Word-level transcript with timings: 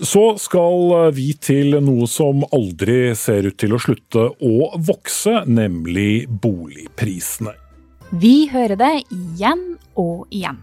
Så 0.00 0.38
skal 0.40 1.12
vi 1.12 1.34
til 1.36 1.76
noe 1.84 2.08
som 2.08 2.46
aldri 2.48 3.12
ser 3.18 3.50
ut 3.50 3.58
til 3.60 3.76
å 3.76 3.80
slutte 3.82 4.24
å 4.40 4.70
vokse, 4.80 5.42
nemlig 5.44 6.24
boligprisene. 6.28 7.52
Vi 8.12 8.48
hører 8.52 8.76
det 8.80 8.94
igjen 9.12 9.62
og 10.00 10.26
igjen. 10.32 10.58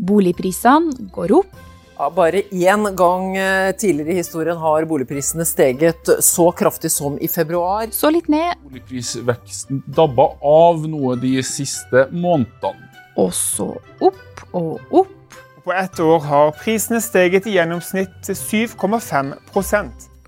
Boligprisene 0.00 1.10
går 1.12 1.36
opp. 1.38 1.60
Ja, 1.94 2.08
bare 2.10 2.40
én 2.50 2.88
gang 2.98 3.36
eh, 3.38 3.70
tidligere 3.78 4.16
i 4.16 4.18
historien 4.18 4.58
har 4.58 4.84
boligprisene 4.90 5.44
steget 5.46 6.10
så 6.26 6.48
kraftig 6.52 6.90
som 6.90 7.20
i 7.22 7.28
februar. 7.30 7.86
Så 7.94 8.10
litt 8.10 8.26
ned. 8.32 8.58
Boligprisveksten 8.66 9.84
dabba 9.86 10.32
av 10.42 10.82
noe 10.90 11.14
de 11.22 11.36
siste 11.46 12.08
månedene. 12.10 12.90
Og 13.20 13.30
så 13.36 13.70
opp 14.02 14.42
og 14.50 14.96
opp. 15.04 15.20
På 15.64 15.72
ett 15.72 16.00
år 16.00 16.18
har 16.20 16.50
prisene 16.60 16.98
steget 17.00 17.46
i 17.48 17.54
gjennomsnitt 17.54 18.18
til 18.26 18.36
7,5 18.36 19.30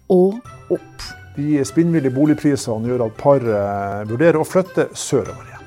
Og 0.09 0.39
opp. 0.73 1.03
De 1.37 1.61
spinnville 1.69 2.09
boligprisene 2.09 2.89
gjør 2.89 3.05
at 3.05 3.19
paret 3.21 4.09
vurderer 4.09 4.41
å 4.41 4.47
flytte 4.49 4.87
sørover 4.97 5.45
igjen. 5.45 5.67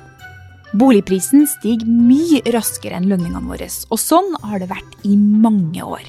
Boligprisen 0.80 1.46
stiger 1.46 1.86
mye 1.86 2.42
raskere 2.50 2.98
enn 2.98 3.06
lønningene 3.12 3.46
våre, 3.46 3.68
og 3.70 4.02
sånn 4.02 4.34
har 4.42 4.58
det 4.58 4.72
vært 4.72 5.06
i 5.06 5.14
mange 5.14 5.86
år. 5.86 6.02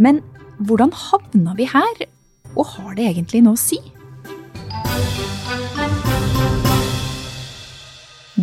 Men 0.00 0.22
hvordan 0.64 0.94
havna 0.96 1.52
vi 1.60 1.68
her, 1.68 2.06
og 2.56 2.64
har 2.78 2.96
det 2.96 3.10
egentlig 3.10 3.44
noe 3.44 3.60
å 3.60 3.60
si? 3.60 3.82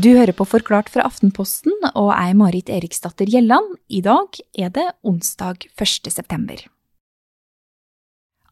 Du 0.04 0.10
hører 0.18 0.36
på 0.36 0.44
Forklart 0.44 0.90
fra 0.92 1.06
Aftenposten, 1.08 1.72
og 1.96 2.10
er 2.12 2.34
Marit 2.36 2.68
Eriksdatter 2.68 3.30
Gjelland. 3.30 3.78
I 3.88 4.02
dag 4.04 4.36
er 4.60 4.74
det 4.76 4.84
onsdag 5.08 5.64
1. 5.80 6.10
september. 6.12 6.60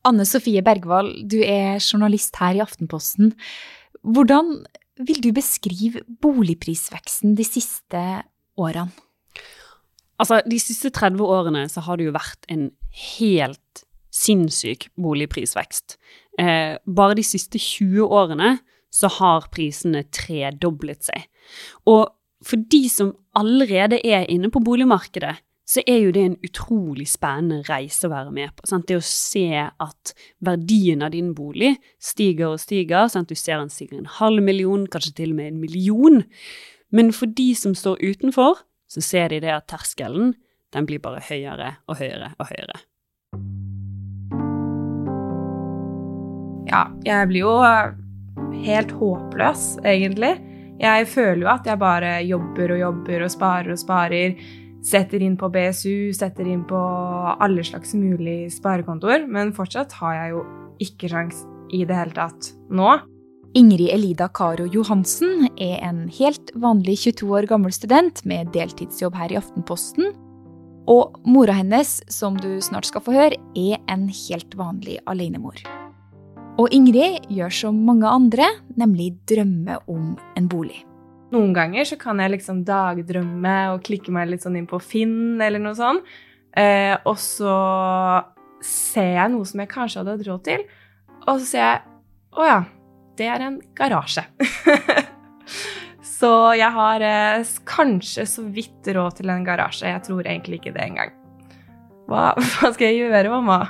Anne 0.07 0.23
Sofie 0.29 0.63
Bergwall, 0.63 1.09
du 1.27 1.41
er 1.43 1.81
journalist 1.83 2.39
her 2.39 2.55
i 2.55 2.63
Aftenposten. 2.63 3.33
Hvordan 3.99 4.61
vil 5.03 5.19
du 5.25 5.33
beskrive 5.35 6.05
boligprisveksten 6.23 7.35
de 7.35 7.43
siste 7.49 8.05
årene? 8.55 8.87
Altså, 10.21 10.39
De 10.47 10.61
siste 10.61 10.93
30 10.93 11.19
årene 11.19 11.67
så 11.67 11.83
har 11.83 11.99
det 11.99 12.07
jo 12.07 12.15
vært 12.15 12.47
en 12.47 12.69
helt 13.19 13.85
sinnssyk 14.07 14.87
boligprisvekst. 14.95 15.97
Eh, 16.39 16.77
bare 16.87 17.17
de 17.19 17.27
siste 17.27 17.59
20 17.59 18.07
årene 18.07 18.59
så 18.91 19.09
har 19.19 19.47
prisene 19.53 20.03
tredoblet 20.13 21.07
seg. 21.07 21.29
Og 21.89 22.11
for 22.45 22.61
de 22.73 22.83
som 22.89 23.13
allerede 23.37 24.01
er 24.05 24.27
inne 24.29 24.51
på 24.51 24.61
boligmarkedet, 24.65 25.37
så 25.71 25.83
er 25.87 26.01
jo 26.03 26.11
det 26.11 26.23
en 26.25 26.39
utrolig 26.43 27.05
spennende 27.07 27.61
reise 27.69 28.07
å 28.07 28.11
være 28.11 28.33
med 28.35 28.51
på. 28.57 28.65
Sant? 28.67 28.89
Det 28.89 28.97
å 28.99 29.05
se 29.05 29.47
at 29.55 30.13
verdien 30.43 31.05
av 31.05 31.13
din 31.13 31.31
bolig 31.37 31.77
stiger 32.01 32.57
og 32.57 32.59
stiger. 32.59 33.07
Sant? 33.13 33.31
Du 33.31 33.39
ser 33.39 33.61
den 33.61 33.71
stiger 33.71 34.01
en 34.01 34.09
halv 34.19 34.43
million, 34.43 34.83
kanskje 34.91 35.15
til 35.21 35.31
og 35.31 35.39
med 35.39 35.53
en 35.53 35.61
million. 35.61 36.23
Men 36.91 37.13
for 37.15 37.31
de 37.31 37.53
som 37.55 37.77
står 37.77 38.03
utenfor, 38.03 38.65
så 38.91 39.05
ser 39.05 39.31
de 39.31 39.39
det 39.45 39.53
at 39.53 39.69
terskelen 39.71 40.33
den 40.75 40.87
blir 40.87 40.99
bare 41.03 41.23
høyere 41.23 41.77
og 41.87 42.01
høyere 42.01 42.33
og 42.39 42.51
høyere. 42.51 42.81
Ja, 46.71 46.87
jeg 47.03 47.27
blir 47.31 47.45
jo 47.45 47.55
helt 48.65 48.91
håpløs, 48.99 49.77
egentlig. 49.87 50.35
Jeg 50.81 51.07
føler 51.11 51.43
jo 51.45 51.51
at 51.51 51.67
jeg 51.69 51.79
bare 51.81 52.15
jobber 52.25 52.73
og 52.73 52.81
jobber 52.81 53.25
og 53.25 53.31
sparer 53.33 53.73
og 53.73 53.79
sparer. 53.79 54.35
Setter 54.81 55.21
inn 55.21 55.35
på 55.37 55.51
BSU, 55.53 56.09
setter 56.17 56.47
inn 56.49 56.63
på 56.65 56.79
alle 57.37 57.63
slags 57.65 57.93
mulige 57.93 58.49
sparekontoer. 58.55 59.27
Men 59.29 59.53
fortsatt 59.53 59.93
har 59.99 60.17
jeg 60.17 60.35
jo 60.35 60.45
ikke 60.81 61.11
sjans 61.11 61.43
i 61.71 61.83
det 61.85 61.97
hele 61.97 62.15
tatt 62.17 62.53
nå. 62.73 62.95
Ingrid 63.57 63.91
Elida 63.91 64.29
Karo 64.31 64.65
Johansen 64.71 65.49
er 65.59 65.81
en 65.83 66.05
helt 66.15 66.53
vanlig 66.55 67.01
22 67.03 67.29
år 67.35 67.49
gammel 67.51 67.73
student 67.75 68.23
med 68.25 68.53
deltidsjobb 68.55 69.17
her 69.19 69.35
i 69.35 69.39
Aftenposten. 69.41 70.13
Og 70.89 71.19
mora 71.27 71.59
hennes, 71.59 71.99
som 72.09 72.39
du 72.39 72.55
snart 72.63 72.89
skal 72.89 73.05
få 73.05 73.13
høre, 73.19 73.37
er 73.59 73.77
en 73.91 74.07
helt 74.07 74.57
vanlig 74.57 74.97
alenemor. 75.05 75.61
Og 76.59 76.67
Ingrid 76.75 77.29
gjør 77.31 77.53
som 77.55 77.77
mange 77.87 78.09
andre, 78.09 78.47
nemlig 78.79 79.13
drømme 79.29 79.77
om 79.91 80.15
en 80.35 80.49
bolig. 80.51 80.81
Noen 81.31 81.53
ganger 81.55 81.87
så 81.87 81.95
kan 81.99 82.19
jeg 82.19 82.33
liksom 82.33 82.65
dagdrømme 82.67 83.55
og 83.71 83.85
klikke 83.87 84.11
meg 84.11 84.33
litt 84.33 84.43
sånn 84.43 84.57
inn 84.59 84.67
på 84.67 84.81
Finn 84.83 85.39
eller 85.39 85.63
noe 85.63 85.77
sånt. 85.77 86.03
Eh, 86.51 86.97
og 87.07 87.15
så 87.21 87.55
ser 88.61 89.15
jeg 89.15 89.31
noe 89.31 89.47
som 89.47 89.63
jeg 89.63 89.71
kanskje 89.71 90.01
hadde 90.01 90.17
hatt 90.17 90.27
råd 90.27 90.43
til, 90.49 90.65
og 91.23 91.37
så 91.39 91.45
ser 91.47 91.63
jeg 91.63 91.79
å 92.35 92.47
ja, 92.49 92.59
det 93.19 93.31
er 93.31 93.47
en 93.47 93.57
garasje. 93.77 94.25
så 96.19 96.33
jeg 96.59 96.75
har 96.75 97.07
eh, 97.07 97.57
kanskje 97.63 98.27
så 98.27 98.43
vidt 98.51 98.91
råd 98.91 99.21
til 99.21 99.31
en 99.31 99.47
garasje. 99.47 99.87
Jeg 99.87 100.03
tror 100.09 100.27
egentlig 100.27 100.59
ikke 100.59 100.75
det 100.75 100.83
engang. 100.89 101.15
Hva, 102.11 102.33
hva 102.57 102.75
skal 102.75 102.91
jeg 102.91 103.05
gjøre, 103.05 103.31
mamma? 103.31 103.63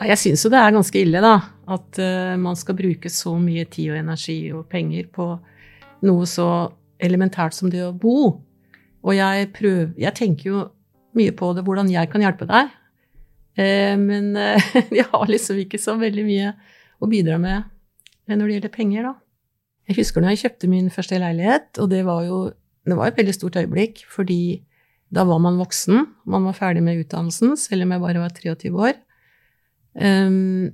Jeg 0.00 0.18
syns 0.18 0.44
jo 0.44 0.50
det 0.52 0.60
er 0.60 0.72
ganske 0.72 1.00
ille, 1.02 1.20
da. 1.22 1.34
At 1.72 1.98
uh, 2.00 2.34
man 2.40 2.56
skal 2.58 2.76
bruke 2.78 3.10
så 3.12 3.34
mye 3.40 3.66
tid 3.70 3.92
og 3.92 4.00
energi 4.00 4.38
og 4.56 4.64
penger 4.72 5.10
på 5.12 5.26
noe 6.08 6.28
så 6.28 6.46
elementært 7.02 7.56
som 7.56 7.70
det 7.70 7.82
å 7.84 7.92
bo. 7.92 8.40
Og 9.02 9.16
jeg 9.16 9.50
prøver 9.54 9.92
Jeg 9.98 10.14
tenker 10.14 10.48
jo 10.48 10.62
mye 11.18 11.34
på 11.36 11.50
det, 11.52 11.64
hvordan 11.66 11.90
jeg 11.92 12.08
kan 12.12 12.24
hjelpe 12.24 12.48
deg. 12.48 12.72
Uh, 13.58 13.94
men 14.00 14.32
uh, 14.38 14.72
jeg 14.98 15.06
har 15.12 15.28
liksom 15.28 15.60
ikke 15.60 15.80
så 15.82 15.98
veldig 16.00 16.24
mye 16.26 16.56
å 17.02 17.10
bidra 17.10 17.38
med 17.42 17.68
når 18.32 18.46
det 18.46 18.54
gjelder 18.54 18.72
penger, 18.72 19.06
da. 19.10 19.14
Jeg 19.90 19.98
husker 19.98 20.22
når 20.22 20.32
jeg 20.32 20.44
kjøpte 20.46 20.68
min 20.70 20.86
første 20.94 21.18
leilighet, 21.20 21.80
og 21.82 21.90
det 21.90 22.04
var 22.06 22.22
jo 22.24 22.36
det 22.88 22.96
var 22.98 23.10
et 23.10 23.18
veldig 23.18 23.34
stort 23.34 23.58
øyeblikk, 23.60 24.04
fordi 24.10 24.62
da 25.12 25.26
var 25.28 25.42
man 25.42 25.58
voksen, 25.60 26.06
man 26.24 26.46
var 26.48 26.56
ferdig 26.56 26.82
med 26.82 27.02
utdannelsen, 27.02 27.54
selv 27.60 27.84
om 27.84 27.92
jeg 27.92 28.02
bare 28.02 28.22
var 28.22 28.32
23 28.34 28.72
år. 28.72 28.96
Um, 29.92 30.70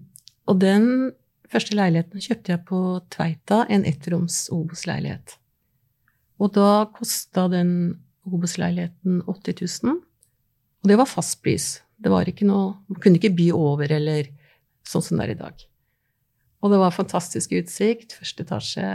og 0.49 0.61
den 0.63 1.13
første 1.51 1.77
leiligheten 1.77 2.23
kjøpte 2.23 2.55
jeg 2.55 2.65
på 2.69 2.81
Tveita, 3.13 3.65
en 3.73 3.87
ettroms 3.89 4.47
Obos-leilighet. 4.55 5.37
Og 6.39 6.53
da 6.55 6.87
kosta 6.95 7.49
den 7.51 7.73
Obos-leiligheten 8.29 9.23
80 9.27 9.83
000. 9.83 9.99
Og 10.83 10.91
det 10.91 10.99
var 11.01 11.11
fast 11.11 11.41
pris. 11.43 11.79
Det 11.99 12.13
var 12.13 12.29
ikke 12.31 12.47
noe 12.47 12.77
Man 12.87 13.01
kunne 13.03 13.19
ikke 13.19 13.35
by 13.35 13.49
over 13.57 13.91
eller 13.91 14.29
sånn 14.87 15.05
som 15.05 15.19
det 15.19 15.29
er 15.29 15.35
i 15.35 15.41
dag. 15.41 15.65
Og 16.63 16.73
det 16.73 16.79
var 16.81 16.95
fantastisk 16.95 17.53
utsikt, 17.59 18.15
første 18.19 18.45
etasje. 18.47 18.89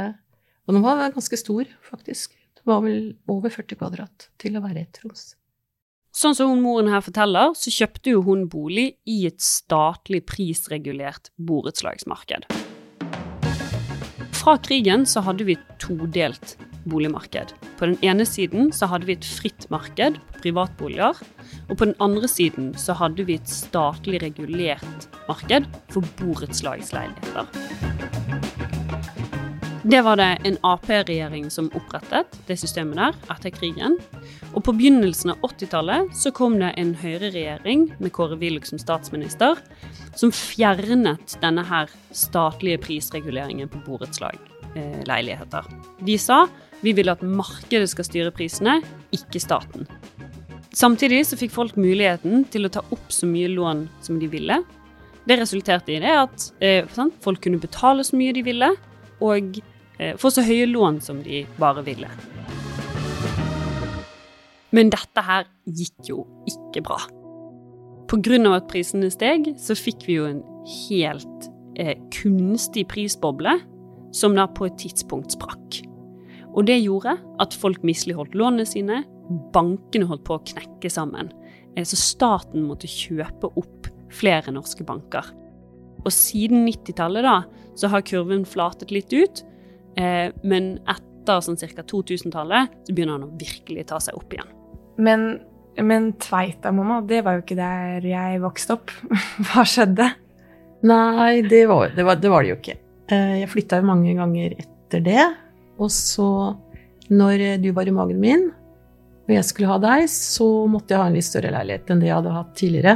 Og 0.68 0.76
den 0.76 0.84
var 0.84 1.04
ganske 1.14 1.40
stor, 1.40 1.68
faktisk. 1.84 2.36
Det 2.56 2.66
var 2.68 2.84
vel 2.86 3.14
over 3.32 3.52
40 3.52 3.80
kvadrat 3.80 4.30
til 4.40 4.56
å 4.56 4.64
være 4.64 4.86
ettroms. 4.86 5.34
Sånn 6.14 6.36
som 6.38 6.52
hun 6.52 6.60
moren 6.62 6.92
her 6.94 7.02
forteller, 7.02 7.56
så 7.58 7.72
kjøpte 7.74 8.12
jo 8.14 8.20
hun 8.28 8.44
bolig 8.46 8.92
i 9.10 9.24
et 9.26 9.42
statlig 9.42 10.22
prisregulert 10.30 11.32
borettslagsmarked. 11.42 12.46
Fra 14.38 14.54
krigen 14.62 15.08
så 15.10 15.24
hadde 15.26 15.48
vi 15.48 15.56
et 15.58 15.72
todelt 15.82 16.54
boligmarked. 16.86 17.56
På 17.80 17.90
den 17.90 17.98
ene 18.06 18.28
siden 18.30 18.70
så 18.76 18.86
hadde 18.92 19.10
vi 19.10 19.16
et 19.18 19.26
fritt 19.26 19.66
marked 19.74 20.20
privatboliger, 20.44 21.18
og 21.66 21.76
på 21.80 21.90
den 21.90 21.98
andre 22.04 22.30
siden 22.30 22.76
så 22.78 22.94
hadde 23.00 23.26
vi 23.26 23.40
et 23.40 23.50
statlig 23.50 24.22
regulert 24.22 25.10
marked 25.26 25.66
for 25.90 26.06
borettslagsleiligheter. 26.22 27.50
Det 29.84 30.00
var 30.02 30.16
det 30.16 30.38
en 30.48 30.56
Ap-regjering 30.64 31.50
som 31.52 31.66
opprettet, 31.76 32.38
det 32.48 32.56
systemet 32.56 32.96
der, 32.96 33.16
etter 33.34 33.52
krigen. 33.52 33.98
Og 34.54 34.62
på 34.64 34.72
begynnelsen 34.78 35.34
av 35.34 35.42
80-tallet 35.44 36.14
så 36.16 36.32
kom 36.32 36.56
det 36.62 36.70
en 36.80 36.94
høyreregjering 37.02 37.90
med 38.00 38.14
Kåre 38.16 38.38
Willoch 38.40 38.70
som 38.70 38.80
statsminister, 38.80 39.60
som 40.16 40.32
fjernet 40.32 41.36
denne 41.42 41.66
her 41.68 41.92
statlige 42.16 42.80
prisreguleringen 42.86 43.68
på 43.74 43.82
borettslag-leiligheter. 43.84 45.68
Eh, 45.68 46.06
De 46.08 46.16
sa 46.16 46.46
vi 46.80 46.96
vil 46.96 47.12
at 47.12 47.26
markedet 47.28 47.92
skal 47.92 48.08
styre 48.08 48.32
prisene, 48.36 48.78
ikke 49.12 49.44
staten. 49.44 49.84
Samtidig 50.72 51.26
så 51.28 51.36
fikk 51.40 51.52
folk 51.56 51.76
muligheten 51.76 52.48
til 52.56 52.70
å 52.70 52.72
ta 52.72 52.86
opp 52.88 53.12
så 53.12 53.28
mye 53.28 53.52
lån 53.52 53.84
som 54.04 54.16
de 54.20 54.32
ville. 54.32 54.62
Det 55.28 55.40
resulterte 55.44 55.92
i 55.92 56.00
det 56.04 56.16
at 56.24 56.50
eh, 56.64 56.88
folk 57.20 57.44
kunne 57.44 57.60
betale 57.60 58.08
så 58.08 58.16
mye 58.16 58.32
de 58.36 58.48
ville, 58.48 58.72
og 59.24 59.60
få 60.20 60.32
så 60.34 60.42
høye 60.46 60.66
lån 60.70 61.02
som 61.06 61.20
de 61.24 61.44
bare 61.60 61.84
ville. 61.86 62.10
Men 64.74 64.90
dette 64.90 65.22
her 65.22 65.46
gikk 65.70 66.10
jo 66.10 66.24
ikke 66.50 66.82
bra. 66.86 66.98
Pga. 68.10 68.56
at 68.56 68.68
prisene 68.70 69.10
steg, 69.14 69.54
så 69.58 69.76
fikk 69.78 70.08
vi 70.08 70.18
jo 70.18 70.26
en 70.28 70.42
helt 70.90 71.48
eh, 71.78 71.98
kunstig 72.14 72.88
prisboble, 72.90 73.60
som 74.14 74.36
da 74.38 74.46
på 74.46 74.68
et 74.68 74.78
tidspunkt 74.78 75.34
sprakk. 75.34 75.80
Og 76.54 76.68
det 76.70 76.84
gjorde 76.84 77.18
at 77.42 77.54
folk 77.58 77.82
misligholdt 77.86 78.36
lånene 78.38 78.66
sine, 78.70 79.02
bankene 79.54 80.06
holdt 80.10 80.26
på 80.28 80.38
å 80.38 80.44
knekke 80.52 80.92
sammen. 80.94 81.32
Eh, 81.76 81.86
så 81.86 81.98
staten 81.98 82.66
måtte 82.68 82.90
kjøpe 82.90 83.50
opp 83.58 83.90
flere 84.14 84.54
norske 84.54 84.86
banker. 84.86 85.26
Og 86.04 86.12
siden 86.14 86.68
90-tallet 86.68 87.26
da, 87.26 87.40
så 87.78 87.90
har 87.90 88.06
kurven 88.06 88.46
flatet 88.46 88.94
litt 88.94 89.14
ut, 89.14 89.42
eh, 89.42 89.53
men 89.96 90.74
etter 90.90 91.42
sånn 91.46 91.60
ca. 91.60 91.84
2000-tallet 91.86 92.72
så 92.88 92.94
begynner 92.96 93.20
han 93.20 93.28
å 93.28 93.36
virkelig 93.40 93.86
ta 93.92 94.00
seg 94.02 94.18
opp 94.18 94.34
igjen. 94.34 94.50
Men, 94.98 95.28
men 95.82 96.12
Tveita, 96.22 96.72
mamma, 96.76 97.02
det 97.06 97.22
var 97.26 97.38
jo 97.38 97.44
ikke 97.46 97.60
der 97.60 98.06
jeg 98.08 98.42
vokste 98.44 98.78
opp. 98.78 98.94
Hva 99.50 99.66
skjedde? 99.68 100.10
Nei, 100.84 101.44
det 101.48 101.64
var 101.70 101.94
det, 101.96 102.04
var, 102.04 102.20
det, 102.20 102.32
var 102.34 102.44
det 102.44 102.52
jo 102.52 102.58
ikke. 102.60 102.78
Eh, 103.14 103.38
jeg 103.44 103.52
flytta 103.54 103.80
jo 103.80 103.88
mange 103.88 104.18
ganger 104.18 104.58
etter 104.58 105.06
det. 105.06 105.30
Og 105.82 105.90
så, 105.94 106.28
når 107.14 107.46
du 107.64 107.72
var 107.76 107.88
i 107.88 107.96
magen 107.96 108.20
min, 108.22 108.50
og 109.24 109.32
jeg 109.32 109.48
skulle 109.48 109.72
ha 109.72 109.80
deg, 109.80 110.10
så 110.12 110.46
måtte 110.68 110.94
jeg 110.94 111.00
ha 111.00 111.08
en 111.08 111.16
litt 111.16 111.28
større 111.28 111.54
leilighet 111.54 111.92
enn 111.94 112.02
det 112.04 112.10
jeg 112.10 112.18
hadde 112.18 112.36
hatt 112.36 112.56
tidligere. 112.60 112.96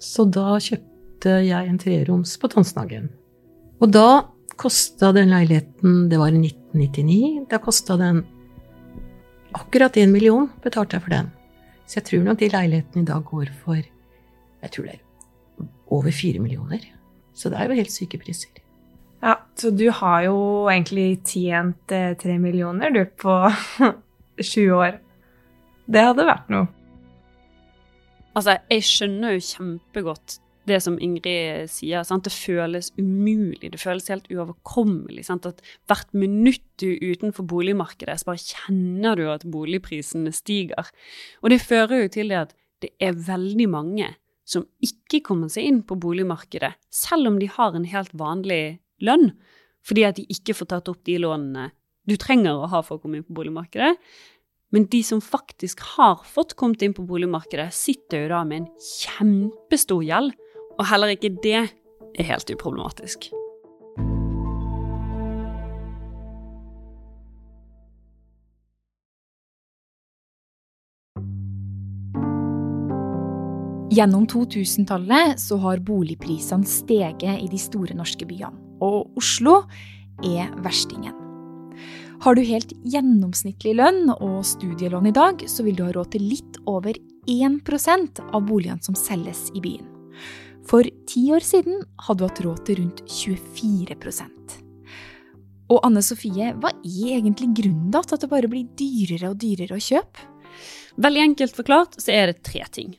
Så 0.00 0.24
da 0.32 0.56
kjøpte 0.56 1.34
jeg 1.44 1.68
en 1.68 1.80
treroms 1.80 2.32
på 2.40 2.48
Tonsenhagen. 2.52 3.10
Og 3.84 3.92
da 3.92 4.08
kosta 4.56 5.12
den 5.12 5.32
leiligheten 5.32 6.08
Det 6.10 6.18
var 6.20 6.32
i 6.32 6.40
1999. 6.40 7.46
Da 7.50 7.58
kosta 7.62 7.96
den 8.00 8.24
akkurat 9.54 9.96
én 9.96 10.10
million, 10.10 10.48
betalte 10.62 10.96
jeg 10.96 11.04
for 11.04 11.14
den. 11.14 11.30
Så 11.86 12.00
jeg 12.00 12.08
tror 12.08 12.24
nok 12.24 12.38
de 12.40 12.48
leilighetene 12.50 13.02
i 13.02 13.08
dag 13.12 13.24
går 13.24 13.52
for 13.64 13.82
jeg 14.64 14.72
tror 14.72 14.86
det 14.88 14.94
er 14.96 15.66
over 15.92 16.10
fire 16.10 16.40
millioner. 16.40 16.80
Så 17.34 17.50
det 17.50 17.58
er 17.58 17.68
jo 17.68 17.76
helt 17.76 17.92
syke 17.92 18.18
priser. 18.18 18.50
Ja, 19.24 19.38
så 19.56 19.70
du 19.70 19.90
har 19.90 20.22
jo 20.26 20.36
egentlig 20.68 21.20
tjent 21.24 21.92
eh, 21.92 22.12
tre 22.20 22.38
millioner, 22.38 22.92
du, 22.92 23.04
på 23.04 23.34
sju 24.50 24.72
år. 24.76 24.98
Det 25.86 26.04
hadde 26.04 26.26
vært 26.28 26.50
noe. 26.52 26.68
Altså, 28.34 28.58
jeg 28.70 28.84
skjønner 28.84 29.36
jo 29.36 29.44
kjempegodt 29.46 30.38
det 30.68 30.80
som 30.84 30.96
Ingrid 31.02 31.70
sier. 31.72 32.04
Sant? 32.06 32.26
Det 32.26 32.32
føles 32.34 32.90
umulig, 32.98 33.70
det 33.72 33.80
føles 33.80 34.10
helt 34.12 34.28
uoverkommelig. 34.32 35.26
Sant? 35.28 35.46
At 35.48 35.62
hvert 35.90 36.10
minutt 36.16 36.64
du 36.80 36.90
er 36.94 37.14
utenfor 37.14 37.46
boligmarkedet, 37.50 38.18
så 38.20 38.30
bare 38.32 38.42
kjenner 38.42 39.18
du 39.20 39.24
at 39.32 39.46
boligprisene 39.48 40.32
stiger. 40.34 40.90
Og 41.42 41.52
det 41.52 41.62
fører 41.64 42.04
jo 42.04 42.12
til 42.16 42.32
det 42.32 42.42
at 42.42 42.54
det 42.84 42.92
er 43.02 43.16
veldig 43.16 43.68
mange 43.72 44.12
som 44.44 44.66
ikke 44.84 45.22
kommer 45.24 45.48
seg 45.52 45.70
inn 45.70 45.80
på 45.88 45.96
boligmarkedet, 46.00 46.74
selv 46.92 47.30
om 47.30 47.38
de 47.40 47.48
har 47.48 47.76
en 47.76 47.86
helt 47.88 48.12
vanlig 48.18 48.78
lønn, 49.04 49.30
fordi 49.84 50.04
at 50.04 50.18
de 50.18 50.26
ikke 50.32 50.56
får 50.56 50.70
tatt 50.72 50.90
opp 50.92 51.00
de 51.08 51.16
lånene 51.20 51.70
du 52.04 52.18
trenger 52.20 52.60
å 52.60 52.68
ha 52.68 52.82
for 52.84 52.98
å 52.98 53.00
komme 53.00 53.20
inn 53.20 53.26
på 53.26 53.36
boligmarkedet. 53.36 53.94
Men 54.74 54.88
de 54.92 55.00
som 55.06 55.22
faktisk 55.24 55.80
har 55.94 56.24
fått 56.28 56.56
kommet 56.60 56.82
inn 56.84 56.92
på 56.96 57.04
boligmarkedet, 57.08 57.70
sitter 57.72 58.24
jo 58.24 58.32
da 58.32 58.40
med 58.48 58.64
en 58.64 58.70
kjempestor 58.82 60.02
gjeld, 60.04 60.34
og 60.78 60.86
heller 60.90 61.14
ikke 61.14 61.32
det 61.42 61.56
er 61.64 62.28
helt 62.28 62.50
uproblematisk. 62.54 63.30
Gjennom 73.94 74.24
2000-tallet 74.26 75.38
så 75.38 75.58
har 75.62 75.82
boligprisene 75.86 76.66
steget 76.66 77.22
i 77.22 77.46
de 77.46 77.60
store 77.62 77.94
norske 77.94 78.26
byene, 78.26 78.56
og 78.82 79.12
Oslo 79.20 79.60
er 80.24 80.50
verstingen. 80.64 81.14
Har 82.24 82.34
du 82.34 82.42
helt 82.46 82.72
gjennomsnittlig 82.88 83.76
lønn 83.78 84.08
og 84.14 84.40
studielån 84.48 85.10
i 85.10 85.14
dag, 85.14 85.44
så 85.50 85.62
vil 85.66 85.76
du 85.78 85.84
ha 85.86 85.92
råd 85.94 86.14
til 86.14 86.26
litt 86.26 86.58
over 86.70 86.96
1% 87.30 88.22
av 88.24 88.46
boligene 88.48 88.82
som 88.82 88.96
selges 88.98 89.46
i 89.54 89.62
byen. 89.62 89.86
For 90.68 90.86
ti 91.08 91.26
år 91.34 91.44
siden 91.44 91.82
hadde 92.06 92.24
hun 92.24 92.30
hatt 92.30 92.42
råd 92.44 92.60
til 92.66 92.80
rundt 92.80 93.02
24% 93.10 94.54
Og 95.72 95.80
Anne 95.84 96.02
Sofie, 96.04 96.52
hva 96.60 96.70
er 96.72 97.18
egentlig 97.18 97.50
grunnen 97.60 97.90
da 97.92 98.02
til 98.04 98.16
at 98.16 98.24
det 98.24 98.30
bare 98.32 98.50
blir 98.50 98.68
dyrere 98.78 99.32
og 99.32 99.40
dyrere 99.42 99.76
å 99.76 99.82
kjøpe? 99.82 100.30
Veldig 101.04 101.22
enkelt 101.24 101.56
forklart 101.56 101.98
så 101.98 102.12
er 102.14 102.30
det 102.30 102.44
tre 102.46 102.62
ting. 102.70 102.94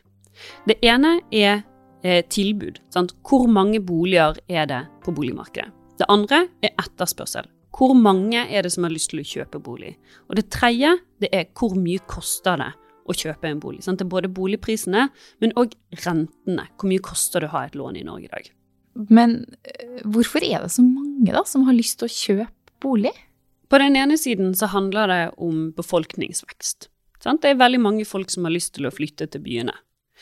Det 0.68 0.76
ene 0.84 1.20
er 1.32 1.64
eh, 2.04 2.26
tilbud. 2.28 2.82
Sant? 2.92 3.16
Hvor 3.24 3.48
mange 3.48 3.80
boliger 3.80 4.38
er 4.52 4.68
det 4.70 4.82
på 5.06 5.14
boligmarkedet? 5.16 5.72
Det 5.96 6.10
andre 6.12 6.42
er 6.60 6.74
etterspørsel. 6.76 7.48
Hvor 7.76 7.96
mange 7.96 8.42
er 8.44 8.64
det 8.66 8.74
som 8.76 8.84
har 8.88 8.92
lyst 8.92 9.14
til 9.14 9.22
å 9.22 9.28
kjøpe 9.28 9.62
bolig? 9.64 9.94
Og 10.28 10.36
det 10.40 10.50
tredje 10.52 10.92
det 11.24 11.32
er 11.32 11.48
hvor 11.56 11.76
mye 11.80 12.04
koster 12.08 12.60
det 12.60 12.74
å 13.06 13.16
kjøpe 13.16 13.50
en 13.50 13.62
bolig. 13.62 13.84
Sant? 13.86 14.02
Det 14.02 14.08
er 14.08 14.14
både 14.14 14.32
boligprisene, 14.34 15.08
men 15.44 15.56
òg 15.60 15.76
rentene. 16.04 16.68
Hvor 16.76 16.90
mye 16.90 17.04
koster 17.06 17.44
det 17.44 17.52
å 17.52 17.56
ha 17.56 17.66
et 17.68 17.78
lån 17.78 18.00
i 18.00 18.06
Norge 18.08 18.30
i 18.30 18.34
dag? 18.34 18.50
Men 19.12 19.38
eh, 19.68 20.02
hvorfor 20.04 20.44
er 20.46 20.66
det 20.66 20.74
så 20.74 20.86
mange 20.86 21.34
da 21.36 21.44
som 21.48 21.66
har 21.68 21.78
lyst 21.78 22.00
til 22.00 22.10
å 22.10 22.16
kjøpe 22.16 22.78
bolig? 22.84 23.14
På 23.70 23.80
den 23.82 23.98
ene 23.98 24.18
siden 24.18 24.54
så 24.58 24.70
handler 24.72 25.12
det 25.12 25.22
om 25.42 25.70
befolkningsvekst. 25.76 26.90
Sant? 27.24 27.42
Det 27.44 27.54
er 27.54 27.62
veldig 27.62 27.82
mange 27.82 28.06
folk 28.08 28.32
som 28.34 28.46
har 28.46 28.54
lyst 28.54 28.76
til 28.78 28.88
å 28.88 28.94
flytte 28.94 29.28
til 29.32 29.44
byene. 29.46 29.76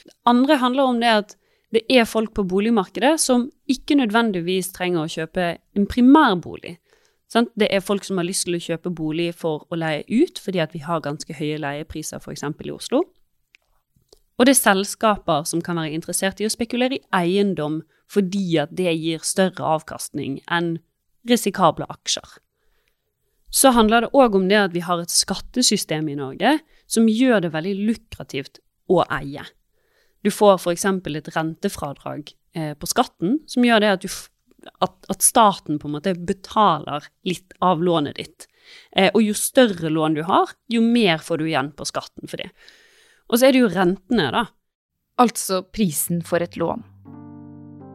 Det 0.03 0.15
andre 0.29 0.59
handler 0.61 0.89
om 0.89 1.01
det 1.03 1.11
at 1.11 1.35
det 1.73 1.83
er 1.89 2.05
folk 2.05 2.35
på 2.37 2.45
boligmarkedet 2.45 3.15
som 3.21 3.47
ikke 3.69 3.97
nødvendigvis 3.97 4.71
trenger 4.75 5.05
å 5.05 5.11
kjøpe 5.11 5.47
en 5.77 5.87
primærbolig. 5.89 6.77
Det 7.33 7.67
er 7.69 7.81
folk 7.81 8.05
som 8.05 8.19
har 8.19 8.27
lyst 8.27 8.45
til 8.45 8.57
å 8.57 8.61
kjøpe 8.61 8.91
bolig 8.93 9.31
for 9.35 9.65
å 9.73 9.79
leie 9.79 10.03
ut, 10.09 10.37
fordi 10.39 10.61
at 10.61 10.73
vi 10.75 10.83
har 10.85 11.01
ganske 11.01 11.33
høye 11.33 11.57
leiepriser 11.61 12.21
f.eks. 12.21 12.43
i 12.43 12.73
Oslo. 12.73 13.03
Og 14.37 14.47
det 14.47 14.55
er 14.55 14.61
selskaper 14.61 15.45
som 15.49 15.61
kan 15.61 15.77
være 15.79 15.93
interessert 15.95 16.41
i 16.41 16.47
å 16.47 16.53
spekulere 16.53 16.97
i 16.97 17.03
eiendom 17.13 17.81
fordi 18.11 18.57
at 18.61 18.73
det 18.75 18.91
gir 18.91 19.21
større 19.25 19.65
avkastning 19.77 20.39
enn 20.51 20.77
risikable 21.29 21.87
aksjer. 21.89 22.37
Så 23.53 23.71
handler 23.75 24.05
det 24.05 24.13
òg 24.17 24.35
om 24.37 24.47
det 24.49 24.57
at 24.57 24.73
vi 24.73 24.81
har 24.81 25.01
et 25.01 25.13
skattesystem 25.13 26.09
i 26.09 26.17
Norge 26.17 26.57
som 26.89 27.09
gjør 27.09 27.45
det 27.45 27.53
veldig 27.53 27.73
lukrativt 27.87 28.59
å 28.89 29.03
eie. 29.13 29.45
Du 30.25 30.31
får 30.33 30.57
f.eks. 30.57 30.85
et 30.85 31.31
rentefradrag 31.35 32.33
eh, 32.55 32.73
på 32.73 32.89
skatten 32.89 33.39
som 33.49 33.65
gjør 33.65 33.83
det 33.83 33.91
at, 33.93 34.05
du, 34.05 34.09
at, 34.83 34.95
at, 35.09 35.21
staten 35.23 35.79
på 35.79 35.89
en 35.89 35.95
måte 35.97 36.15
betaler 36.15 37.05
litt 37.27 37.55
av 37.63 37.83
lånet 37.83 38.19
ditt. 38.19 38.47
Eh, 38.95 39.11
og 39.13 39.21
jo 39.23 39.35
større 39.37 39.91
lån 39.91 40.17
du 40.17 40.23
har, 40.27 40.53
jo 40.71 40.81
mer 40.85 41.23
får 41.23 41.41
du 41.41 41.47
igjen 41.49 41.73
på 41.77 41.87
skatten 41.89 42.29
for 42.29 42.41
det. 42.41 42.49
Og 43.29 43.39
så 43.39 43.47
er 43.47 43.55
det 43.55 43.63
jo 43.63 43.71
rentene, 43.73 44.29
da. 44.33 44.47
Altså 45.21 45.61
prisen 45.69 46.23
for 46.25 46.43
et 46.43 46.57
lån. 46.57 46.83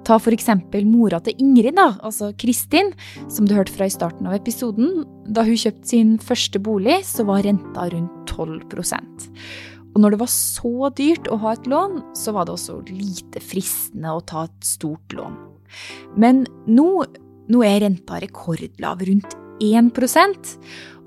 Ta 0.09 0.17
for 0.23 0.33
eksempel 0.33 0.87
mora 0.89 1.19
til 1.21 1.37
Ingrid, 1.43 1.75
da, 1.77 1.91
altså 2.01 2.31
Kristin, 2.41 2.95
som 3.29 3.49
du 3.49 3.53
hørte 3.57 3.75
fra 3.75 3.89
i 3.89 3.93
starten 3.93 4.29
av 4.29 4.39
episoden. 4.39 5.03
Da 5.29 5.45
hun 5.45 5.59
kjøpte 5.59 5.91
sin 5.91 6.15
første 6.23 6.63
bolig, 6.65 7.03
så 7.05 7.27
var 7.29 7.45
renta 7.45 7.91
rundt 7.93 8.33
12% 8.33 9.29
og 9.99 10.03
når 10.05 10.15
det 10.15 10.21
var 10.21 10.31
så 10.31 10.91
dyrt 10.95 11.27
å 11.27 11.41
ha 11.43 11.57
et 11.57 11.65
lån, 11.67 11.97
så 12.15 12.31
var 12.37 12.47
det 12.47 12.55
også 12.55 12.77
lite 12.87 13.43
fristende 13.43 14.13
å 14.15 14.23
ta 14.23 14.45
et 14.47 14.67
stort 14.67 15.17
lån. 15.17 15.35
Men 16.17 16.45
nå, 16.67 16.89
nå 17.49 17.65
er 17.67 17.83
renta 17.85 18.21
rekordlav, 18.23 19.05
rundt 19.09 19.37
1% 19.59 20.57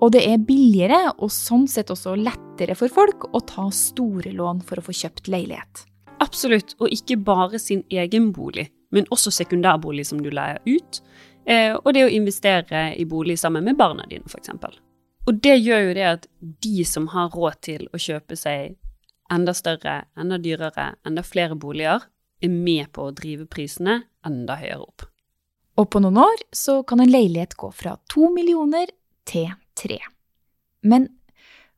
og 0.01 0.09
det 0.15 0.21
er 0.25 0.41
billigere 0.41 0.99
og 1.21 1.29
sånn 1.33 1.67
sett 1.69 1.91
også 1.93 2.15
lettere 2.17 2.75
for 2.77 2.91
folk 2.91 3.27
å 3.29 3.41
ta 3.45 3.67
store 3.75 4.33
lån 4.33 4.63
for 4.65 4.81
å 4.81 4.85
få 4.85 4.95
kjøpt 4.97 5.29
leilighet. 5.29 5.85
Absolutt, 6.21 6.73
og 6.81 6.93
ikke 6.93 7.19
bare 7.21 7.59
sin 7.61 7.83
egen 7.89 8.31
bolig, 8.33 8.67
men 8.93 9.09
også 9.13 9.33
sekundærbolig 9.33 10.07
som 10.09 10.21
du 10.21 10.31
leier 10.33 10.57
ut, 10.65 11.01
eh, 11.45 11.73
og 11.77 11.93
det 11.93 12.05
å 12.07 12.13
investere 12.13 12.91
i 12.97 13.05
bolig 13.05 13.37
sammen 13.39 13.65
med 13.65 13.77
barna 13.77 14.07
dine, 14.09 14.25
f.eks. 14.25 14.49
Og 15.29 15.37
det 15.37 15.59
gjør 15.61 15.87
jo 15.87 15.97
det 15.97 16.07
at 16.09 16.27
de 16.65 16.85
som 16.85 17.07
har 17.13 17.29
råd 17.33 17.61
til 17.61 17.85
å 17.93 18.01
kjøpe 18.01 18.37
seg 18.37 18.77
enda 19.31 19.53
større, 19.53 20.07
enda 20.17 20.41
dyrere, 20.41 20.95
enda 21.05 21.21
flere 21.23 21.55
boliger, 21.55 22.09
er 22.41 22.49
med 22.49 22.89
på 22.89 23.05
å 23.05 23.13
drive 23.13 23.45
prisene 23.45 24.01
enda 24.27 24.57
høyere 24.59 24.83
opp. 24.83 25.07
Og 25.79 25.87
på 25.89 26.01
noen 26.03 26.19
år 26.21 26.43
så 26.55 26.81
kan 26.87 27.01
en 27.01 27.11
leilighet 27.11 27.55
gå 27.59 27.71
fra 27.73 27.95
to 28.11 28.29
millioner 28.33 28.91
til 29.27 29.49
tre. 29.77 29.99
Men 30.81 31.07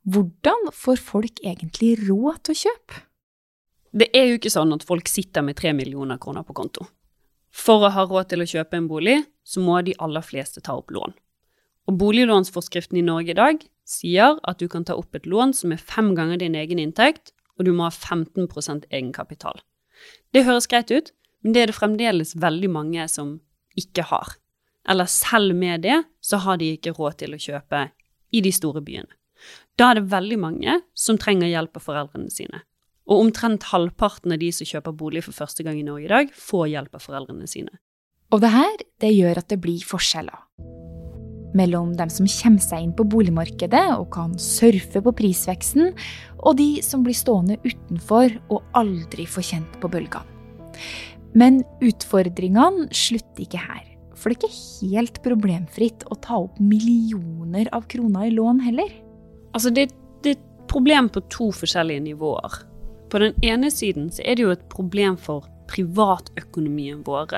hvordan 0.03 0.71
får 0.75 0.99
folk 0.99 1.43
egentlig 1.43 1.95
råd 2.07 2.41
til 2.43 2.55
å 2.55 2.61
kjøpe? 2.63 3.03
Det 3.93 4.09
er 4.17 4.31
jo 4.31 4.39
ikke 4.39 4.51
sånn 4.51 4.73
at 4.73 4.83
folk 4.87 5.07
sitter 5.07 5.45
med 5.45 5.59
tre 5.59 5.71
millioner 5.77 6.17
kroner 6.19 6.43
på 6.47 6.55
konto. 6.57 6.87
For 7.53 7.85
å 7.85 7.91
ha 7.93 8.05
råd 8.09 8.31
til 8.31 8.41
å 8.41 8.49
kjøpe 8.49 8.79
en 8.79 8.89
bolig, 8.89 9.19
så 9.45 9.61
må 9.61 9.77
de 9.85 9.93
aller 10.01 10.25
fleste 10.25 10.63
ta 10.65 10.73
opp 10.79 10.89
lån. 10.91 11.13
Og 11.87 11.99
boliglånsforskriften 11.99 12.97
i 12.97 13.05
Norge 13.05 13.35
i 13.35 13.37
dag 13.37 13.61
sier 13.87 14.39
at 14.49 14.59
du 14.59 14.65
kan 14.71 14.87
ta 14.87 14.95
opp 14.97 15.13
et 15.15 15.27
lån 15.29 15.53
som 15.53 15.75
er 15.75 15.81
fem 15.81 16.13
ganger 16.17 16.41
din 16.41 16.57
egen 16.57 16.81
inntekt, 16.81 17.35
og 17.59 17.67
du 17.67 17.73
må 17.75 17.85
ha 17.85 17.93
15% 17.93 18.87
egenkapital. 18.89 19.61
Det 20.33 20.45
høres 20.47 20.67
greit 20.71 20.89
ut, 20.89 21.11
men 21.43 21.55
det 21.55 21.61
er 21.61 21.71
det 21.71 21.77
fremdeles 21.77 22.35
veldig 22.39 22.71
mange 22.71 23.07
som 23.11 23.35
ikke 23.79 24.05
har. 24.07 24.35
Eller 24.89 25.07
selv 25.11 25.55
med 25.55 25.83
det, 25.85 26.01
så 26.23 26.39
har 26.43 26.59
de 26.59 26.73
ikke 26.75 26.95
råd 26.95 27.19
til 27.21 27.35
å 27.35 27.41
kjøpe 27.41 27.87
i 28.33 28.41
de 28.43 28.51
store 28.55 28.83
byene. 28.83 29.11
Da 29.79 29.91
er 29.91 29.99
det 29.99 30.11
veldig 30.11 30.37
mange 30.39 30.77
som 30.95 31.19
trenger 31.19 31.51
hjelp 31.51 31.79
av 31.79 31.85
foreldrene 31.87 32.31
sine. 32.31 32.63
Og 33.09 33.25
omtrent 33.25 33.67
halvparten 33.73 34.31
av 34.31 34.39
de 34.39 34.51
som 34.55 34.67
kjøper 34.67 34.95
bolig 34.95 35.25
for 35.25 35.35
første 35.35 35.65
gang 35.65 35.79
i 35.79 35.87
Norge 35.87 36.07
i 36.07 36.11
dag, 36.11 36.31
får 36.31 36.69
hjelp 36.71 36.95
av 36.95 37.03
foreldrene 37.03 37.49
sine. 37.49 37.73
Og 38.31 38.41
det 38.41 38.53
her, 38.53 38.77
det 39.03 39.11
gjør 39.11 39.41
at 39.43 39.49
det 39.51 39.59
blir 39.61 39.83
forskjeller. 39.85 40.45
Mellom 41.53 41.91
dem 41.99 42.09
som 42.09 42.29
kommer 42.29 42.63
seg 42.63 42.85
inn 42.85 42.95
på 42.97 43.05
boligmarkedet 43.05 43.83
og 43.93 44.07
kan 44.15 44.33
surfe 44.41 45.03
på 45.05 45.13
prisveksten, 45.19 45.91
og 46.41 46.57
de 46.57 46.69
som 46.85 47.03
blir 47.05 47.17
stående 47.17 47.59
utenfor 47.65 48.39
og 48.47 48.63
aldri 48.79 49.27
får 49.29 49.49
kjent 49.51 49.77
på 49.83 49.91
bølgene. 49.91 50.25
Men 51.37 51.63
utfordringene 51.81 52.89
slutter 52.93 53.45
ikke 53.45 53.61
her. 53.61 53.85
For 54.13 54.31
det 54.31 54.37
er 54.37 54.53
ikke 54.53 54.91
helt 54.93 55.17
problemfritt 55.25 56.05
å 56.13 56.17
ta 56.23 56.37
opp 56.45 56.59
millioner 56.61 57.67
av 57.75 57.87
kroner 57.91 58.29
i 58.29 58.35
lån 58.35 58.61
heller. 58.63 58.91
Altså, 59.53 59.73
det, 59.73 59.89
det 60.23 60.35
er 60.35 60.37
et 60.37 60.67
problem 60.71 61.09
på 61.11 61.25
to 61.33 61.49
forskjellige 61.55 62.05
nivåer. 62.05 62.61
På 63.11 63.19
den 63.21 63.35
ene 63.45 63.69
siden 63.73 64.07
så 64.13 64.23
er 64.25 64.37
det 64.37 64.45
jo 64.45 64.53
et 64.53 64.69
problem 64.71 65.17
for 65.19 65.49
privatøkonomien 65.69 67.03
vår. 67.05 67.35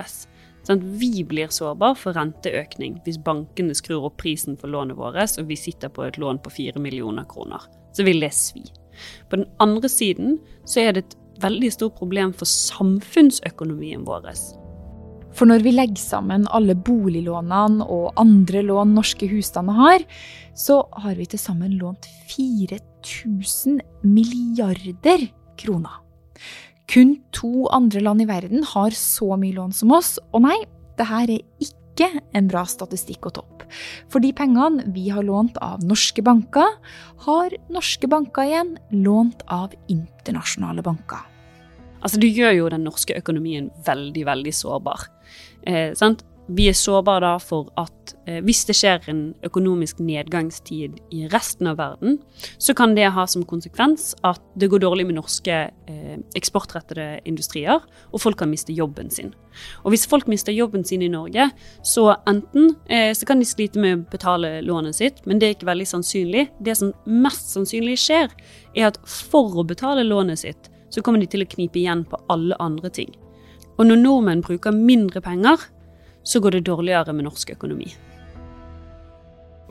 Sånn 0.65 0.83
vi 0.99 1.23
blir 1.27 1.51
sårbar 1.53 1.97
for 1.99 2.17
renteøkning 2.17 2.99
hvis 3.05 3.19
bankene 3.21 3.75
skrur 3.77 4.07
opp 4.09 4.17
prisen 4.21 4.57
for 4.57 4.71
lånet 4.71 4.97
vårt, 4.97 5.37
og 5.39 5.49
vi 5.49 5.57
sitter 5.59 5.91
på 5.93 6.05
et 6.05 6.19
lån 6.21 6.41
på 6.43 6.53
4 6.53 6.81
millioner 6.81 7.27
kroner. 7.29 7.65
Så 7.95 8.05
vil 8.07 8.23
det 8.23 8.33
svi. 8.35 8.63
På 9.29 9.39
den 9.39 9.47
andre 9.63 9.89
siden 9.91 10.39
så 10.65 10.81
er 10.85 10.95
det 10.95 11.05
et 11.05 11.17
veldig 11.43 11.71
stort 11.73 11.97
problem 11.99 12.33
for 12.35 12.49
samfunnsøkonomien 12.49 14.05
vår. 14.07 14.29
For 15.35 15.49
når 15.49 15.65
vi 15.65 15.73
legger 15.75 15.99
sammen 15.99 16.47
alle 16.55 16.77
boliglånene 16.79 17.83
og 17.91 18.15
andre 18.21 18.63
lån 18.63 18.93
norske 18.95 19.27
husstander 19.27 19.75
har, 19.75 20.05
så 20.55 20.79
har 21.03 21.17
vi 21.19 21.27
til 21.27 21.41
sammen 21.41 21.75
lånt 21.79 22.07
4000 22.31 23.81
milliarder 24.07 25.27
kroner. 25.59 25.99
Kun 26.91 27.17
to 27.35 27.65
andre 27.73 28.03
land 28.05 28.23
i 28.23 28.29
verden 28.29 28.63
har 28.75 28.95
så 28.95 29.35
mye 29.39 29.55
lån 29.57 29.73
som 29.75 29.91
oss, 29.95 30.15
og 30.31 30.45
nei, 30.45 30.57
det 30.95 31.09
her 31.09 31.27
er 31.27 31.41
ikke 31.59 31.84
en 32.03 32.49
bra 32.51 32.65
statistikk 32.67 33.29
å 33.29 33.33
toppe. 33.39 33.67
For 34.11 34.23
de 34.23 34.31
pengene 34.35 34.83
vi 34.93 35.07
har 35.13 35.25
lånt 35.25 35.57
av 35.63 35.83
norske 35.85 36.23
banker, 36.25 36.75
har 37.25 37.55
norske 37.73 38.09
banker 38.11 38.49
igjen 38.49 38.75
lånt 38.91 39.41
av 39.47 39.73
internasjonale 39.87 40.83
banker. 40.85 41.23
Altså, 42.05 42.19
du 42.21 42.27
gjør 42.27 42.53
jo 42.53 42.69
den 42.69 42.83
norske 42.85 43.15
økonomien 43.17 43.71
veldig, 43.85 44.25
veldig 44.27 44.53
sårbar. 44.53 45.07
Eh, 45.65 45.95
vi 46.47 46.67
er 46.69 46.75
sårbare 46.77 47.23
da 47.25 47.37
for 47.41 47.71
at 47.79 48.13
eh, 48.29 48.37
hvis 48.45 48.65
det 48.69 48.75
skjer 48.77 49.07
en 49.09 49.21
økonomisk 49.47 50.01
nedgangstid 50.03 50.99
i 51.15 51.23
resten 51.33 51.69
av 51.71 51.79
verden, 51.79 52.19
så 52.61 52.75
kan 52.77 52.93
det 52.97 53.07
ha 53.15 53.25
som 53.29 53.45
konsekvens 53.49 54.13
at 54.27 54.41
det 54.59 54.69
går 54.69 54.83
dårlig 54.83 55.07
med 55.09 55.17
norske 55.17 55.57
eh, 55.71 56.19
eksportrettede 56.37 57.23
industrier, 57.25 57.81
og 58.11 58.21
folk 58.21 58.37
kan 58.43 58.51
miste 58.51 58.75
jobben 58.75 59.09
sin. 59.09 59.33
Og 59.83 59.93
hvis 59.93 60.05
folk 60.09 60.29
mister 60.29 60.53
jobben 60.53 60.85
sin 60.85 61.01
i 61.01 61.09
Norge, 61.09 61.49
så 61.81 62.11
enten 62.29 62.75
eh, 62.89 63.11
så 63.17 63.25
kan 63.25 63.41
de 63.41 63.49
slite 63.49 63.81
med 63.81 63.97
å 63.97 64.05
betale 64.13 64.59
lånet 64.65 64.99
sitt, 64.99 65.25
men 65.25 65.41
det 65.41 65.49
er 65.49 65.57
ikke 65.57 65.71
veldig 65.71 65.89
sannsynlig. 65.95 66.47
Det 66.61 66.77
som 66.77 66.93
mest 67.09 67.55
sannsynlig 67.55 67.97
skjer, 68.05 68.29
er 68.77 68.91
at 68.91 69.01
for 69.09 69.57
å 69.57 69.65
betale 69.65 70.05
lånet 70.05 70.45
sitt, 70.45 70.69
så 70.93 71.01
kommer 71.01 71.23
de 71.23 71.31
til 71.31 71.41
å 71.41 71.49
knipe 71.49 71.81
igjen 71.81 72.05
på 72.07 72.21
alle 72.31 72.57
andre 72.61 72.91
ting. 72.93 73.09
Og 73.75 73.89
når 73.89 73.99
nordmenn 73.99 74.43
bruker 74.45 74.75
mindre 74.75 75.19
penger, 75.23 75.59
så 76.25 76.41
går 76.41 76.57
det 76.57 76.65
dårligere 76.67 77.13
med 77.13 77.27
norsk 77.29 77.53
økonomi. 77.55 77.91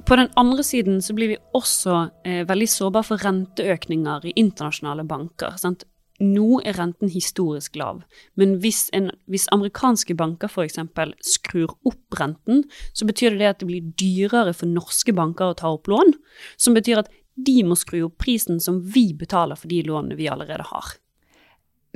På 0.05 0.17
den 0.17 0.29
andre 0.37 0.63
siden 0.67 1.03
så 1.03 1.15
blir 1.17 1.33
vi 1.33 1.41
også 1.57 1.97
eh, 2.27 2.43
veldig 2.49 2.69
sårbare 2.69 3.09
for 3.09 3.25
renteøkninger 3.25 4.27
i 4.29 4.35
internasjonale 4.41 5.05
banker. 5.09 5.57
Sant? 5.61 5.87
Nå 6.23 6.61
er 6.63 6.77
renten 6.79 7.11
historisk 7.11 7.75
lav, 7.75 8.05
men 8.39 8.59
hvis, 8.63 8.87
en, 8.95 9.09
hvis 9.27 9.49
amerikanske 9.55 10.15
banker 10.15 10.47
f.eks. 10.47 10.79
skrur 11.27 11.73
opp 11.89 12.19
renten, 12.21 12.63
så 12.95 13.09
betyr 13.09 13.35
det, 13.35 13.49
at 13.49 13.63
det 13.65 13.67
blir 13.67 13.89
dyrere 13.99 14.53
for 14.55 14.71
norske 14.71 15.15
banker 15.17 15.51
å 15.51 15.57
ta 15.59 15.73
opp 15.75 15.91
lån, 15.91 16.15
som 16.55 16.79
betyr 16.79 17.03
at 17.03 17.11
de 17.35 17.57
må 17.67 17.75
skru 17.75 18.05
opp 18.07 18.21
prisen 18.23 18.61
som 18.63 18.79
vi 18.95 19.09
betaler 19.19 19.59
for 19.59 19.73
de 19.73 19.83
lånene 19.89 20.15
vi 20.19 20.31
allerede 20.31 20.69
har. 20.71 20.95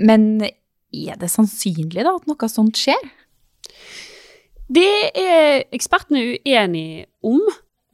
Men 0.02 0.42
er 0.42 1.18
det 1.20 1.30
sannsynlig 1.30 2.02
da 2.02 2.16
at 2.18 2.26
noe 2.26 2.50
sånt 2.50 2.78
skjer? 2.78 3.10
Det 4.68 4.92
er 5.16 5.64
ekspertene 5.72 6.36
uenige 6.44 7.06
om. 7.24 7.40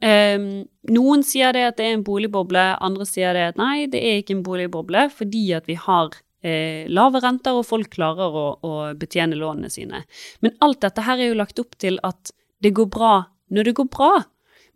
Um, 0.05 0.47
noen 0.91 1.23
sier 1.25 1.55
det 1.55 1.63
at 1.69 1.77
det 1.79 1.87
er 1.87 1.95
en 1.95 2.03
boligboble, 2.05 2.65
andre 2.83 3.07
sier 3.07 3.33
det 3.33 3.45
at 3.53 3.59
nei, 3.59 3.87
det 3.89 4.01
er 4.03 4.19
ikke 4.19 4.35
en 4.35 4.43
boligboble 4.45 5.07
fordi 5.15 5.47
at 5.55 5.69
vi 5.71 5.77
har 5.79 6.11
eh, 6.45 6.83
lave 6.91 7.21
renter 7.23 7.55
og 7.57 7.65
folk 7.65 7.93
klarer 7.95 8.35
å, 8.35 8.45
å, 8.59 8.73
betjene 8.99 9.39
lånene 9.39 9.71
sine. 9.71 10.03
Men 10.43 10.53
alt 10.65 10.83
dette 10.83 11.05
her 11.07 11.21
er 11.21 11.31
jo 11.31 11.39
lagt 11.39 11.63
opp 11.63 11.79
til 11.81 11.97
at 12.05 12.35
det 12.61 12.75
går 12.75 12.91
bra 12.91 13.15
når 13.55 13.69
det 13.69 13.75
går 13.79 13.89
bra. 13.95 14.11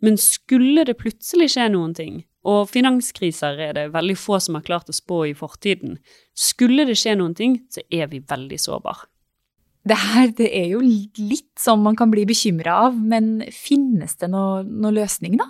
Men 0.00 0.16
skulle 0.20 0.86
det 0.88 0.96
plutselig 1.02 1.50
skje 1.52 1.68
noen 1.74 1.92
ting, 1.94 2.22
og 2.48 2.70
finanskriser 2.72 3.60
er 3.60 3.76
det 3.76 3.90
veldig 3.92 4.16
få 4.16 4.40
som 4.40 4.56
har 4.56 4.64
klart 4.64 4.88
å 4.88 4.96
spå 4.96 5.26
i 5.28 5.36
fortiden. 5.36 5.98
Skulle 6.32 6.88
det 6.88 6.96
skje 6.96 7.18
noen 7.20 7.36
ting, 7.36 7.60
så 7.68 7.84
er 7.92 8.08
vi 8.08 8.24
veldig 8.24 8.58
sårbare. 8.60 9.09
Det 9.88 9.96
her 9.96 10.32
det 10.36 10.50
er 10.52 10.66
jo 10.74 10.80
litt 10.84 11.54
sånn 11.58 11.80
man 11.80 11.96
kan 11.96 12.10
bli 12.12 12.26
bekymra 12.28 12.74
av, 12.86 12.98
men 13.00 13.46
finnes 13.54 14.18
det 14.20 14.28
noen 14.28 14.68
noe 14.82 14.92
løsning, 14.92 15.38
da? 15.40 15.46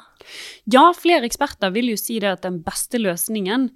Ja, 0.71 0.85
flere 0.95 1.27
eksperter 1.27 1.73
vil 1.75 1.91
jo 1.91 1.99
si 1.99 2.21
det 2.23 2.31
at 2.37 2.47
den 2.47 2.61
beste 2.63 3.01
løsningen 3.03 3.69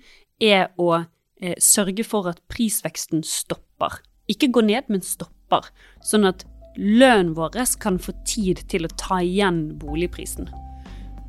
er 0.43 0.69
å 0.79 0.91
eh, 1.03 1.57
sørge 1.59 2.07
for 2.07 2.31
at 2.31 2.43
prisveksten 2.51 3.25
stopper. 3.27 3.99
Ikke 4.31 4.53
gå 4.55 4.63
ned, 4.65 4.87
men 4.89 5.03
stopper. 5.03 5.67
Sånn 6.07 6.29
at 6.31 6.47
lønnen 6.79 7.35
vår 7.35 7.59
kan 7.83 7.99
få 7.99 8.15
tid 8.27 8.63
til 8.71 8.87
å 8.87 8.95
ta 8.99 9.21
igjen 9.23 9.75
boligprisen. 9.83 10.49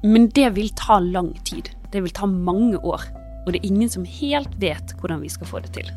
Men 0.05 0.29
det 0.37 0.51
vil 0.53 0.69
ta 0.77 0.99
lang 1.01 1.33
tid. 1.45 1.71
Det 1.91 2.03
vil 2.05 2.13
ta 2.13 2.29
mange 2.29 2.77
år. 2.77 3.01
Og 3.45 3.53
det 3.53 3.61
er 3.61 3.71
ingen 3.71 3.89
som 3.89 4.05
helt 4.05 4.53
vet 4.61 4.93
hvordan 5.01 5.21
vi 5.25 5.33
skal 5.33 5.49
få 5.49 5.65
det 5.65 5.73
til. 5.77 5.89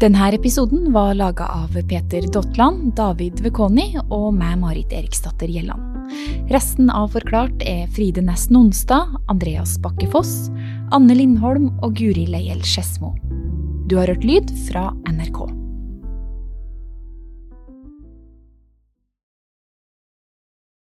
Denne 0.00 0.30
episoden 0.32 0.92
var 0.92 1.14
laga 1.14 1.44
av 1.44 1.74
Peter 1.88 2.24
Dotland, 2.32 2.94
David 2.96 3.42
Vekoni 3.44 3.98
og 4.08 4.30
meg, 4.32 4.54
Marit 4.62 4.94
Eriksdatter 4.96 5.52
Gjelland. 5.52 6.08
Resten 6.48 6.88
av 6.88 7.12
Forklart 7.12 7.60
er 7.68 7.84
Fride 7.92 8.24
Næss 8.24 8.48
Nonstad, 8.48 9.12
Andreas 9.28 9.76
Bakke 9.84 10.08
Foss, 10.08 10.48
Anne 10.96 11.20
Lindholm 11.20 11.68
og 11.84 12.00
Guri 12.00 12.24
Leiel 12.32 12.64
Skedsmo. 12.64 13.12
Du 13.92 13.98
har 14.00 14.08
hørt 14.08 14.24
lyd 14.24 14.48
fra 14.70 14.88
NRK. 15.04 15.59